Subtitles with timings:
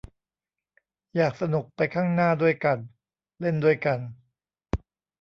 [1.15, 2.77] อยากสนุกไปข้างหน้าด้วยกัน
[3.39, 3.99] เล่นด้วยกัน